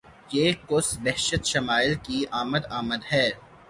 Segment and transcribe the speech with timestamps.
[0.31, 3.27] یہ کس بہشت شمائل کی آمد آمد ہے!